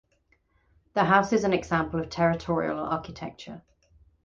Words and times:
The 0.95 1.03
house 1.03 1.31
is 1.31 1.43
an 1.43 1.53
example 1.53 1.99
of 1.99 2.09
Territorial 2.09 2.79
architecture. 2.79 3.61